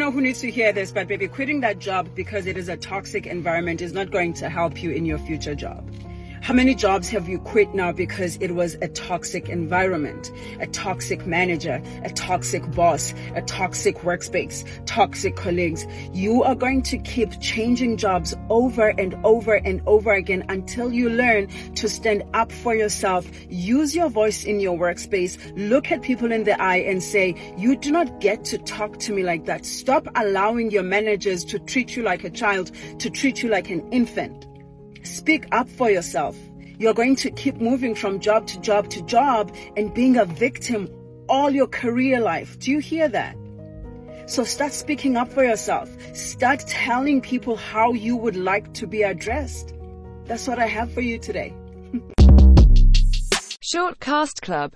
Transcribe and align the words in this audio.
know 0.00 0.10
who 0.10 0.22
needs 0.22 0.40
to 0.40 0.50
hear 0.50 0.72
this, 0.72 0.90
but 0.90 1.06
baby, 1.06 1.28
quitting 1.28 1.60
that 1.60 1.78
job 1.78 2.08
because 2.14 2.46
it 2.46 2.56
is 2.56 2.70
a 2.70 2.76
toxic 2.76 3.26
environment 3.26 3.82
is 3.82 3.92
not 3.92 4.10
going 4.10 4.32
to 4.32 4.48
help 4.48 4.82
you 4.82 4.90
in 4.90 5.04
your 5.04 5.18
future 5.18 5.54
job. 5.54 5.84
How 6.50 6.56
many 6.56 6.74
jobs 6.74 7.08
have 7.10 7.28
you 7.28 7.38
quit 7.38 7.76
now 7.76 7.92
because 7.92 8.36
it 8.38 8.56
was 8.56 8.74
a 8.82 8.88
toxic 8.88 9.48
environment, 9.48 10.32
a 10.58 10.66
toxic 10.66 11.24
manager, 11.24 11.80
a 12.02 12.10
toxic 12.10 12.68
boss, 12.72 13.14
a 13.36 13.42
toxic 13.42 13.98
workspace, 13.98 14.64
toxic 14.84 15.36
colleagues? 15.36 15.86
You 16.12 16.42
are 16.42 16.56
going 16.56 16.82
to 16.82 16.98
keep 16.98 17.40
changing 17.40 17.98
jobs 17.98 18.34
over 18.48 18.88
and 18.88 19.14
over 19.22 19.54
and 19.54 19.80
over 19.86 20.12
again 20.12 20.44
until 20.48 20.92
you 20.92 21.08
learn 21.08 21.46
to 21.76 21.88
stand 21.88 22.24
up 22.34 22.50
for 22.50 22.74
yourself, 22.74 23.30
use 23.48 23.94
your 23.94 24.08
voice 24.08 24.42
in 24.42 24.58
your 24.58 24.76
workspace, 24.76 25.38
look 25.56 25.92
at 25.92 26.02
people 26.02 26.32
in 26.32 26.42
the 26.42 26.60
eye 26.60 26.78
and 26.78 27.00
say, 27.00 27.36
you 27.56 27.76
do 27.76 27.92
not 27.92 28.18
get 28.18 28.44
to 28.46 28.58
talk 28.58 28.98
to 28.98 29.14
me 29.14 29.22
like 29.22 29.44
that. 29.44 29.64
Stop 29.64 30.08
allowing 30.16 30.72
your 30.72 30.82
managers 30.82 31.44
to 31.44 31.60
treat 31.60 31.94
you 31.94 32.02
like 32.02 32.24
a 32.24 32.30
child, 32.30 32.72
to 32.98 33.08
treat 33.08 33.40
you 33.40 33.48
like 33.48 33.70
an 33.70 33.88
infant. 33.92 34.48
Speak 35.10 35.48
up 35.50 35.68
for 35.68 35.90
yourself. 35.90 36.36
You're 36.78 36.94
going 36.94 37.16
to 37.16 37.32
keep 37.32 37.56
moving 37.56 37.96
from 37.96 38.20
job 38.20 38.46
to 38.46 38.60
job 38.60 38.88
to 38.90 39.02
job 39.02 39.52
and 39.76 39.92
being 39.92 40.16
a 40.16 40.24
victim 40.24 40.88
all 41.28 41.50
your 41.50 41.66
career 41.66 42.20
life. 42.20 42.56
Do 42.60 42.70
you 42.70 42.78
hear 42.78 43.08
that? 43.08 43.36
So 44.26 44.44
start 44.44 44.72
speaking 44.72 45.16
up 45.16 45.28
for 45.32 45.42
yourself. 45.44 45.90
Start 46.14 46.60
telling 46.68 47.20
people 47.20 47.56
how 47.56 47.92
you 47.92 48.16
would 48.16 48.36
like 48.36 48.72
to 48.74 48.86
be 48.86 49.02
addressed. 49.02 49.74
That's 50.26 50.46
what 50.46 50.60
I 50.60 50.66
have 50.66 50.92
for 50.92 51.00
you 51.00 51.18
today. 51.18 51.52
Shortcast 53.60 54.42
Club 54.42 54.68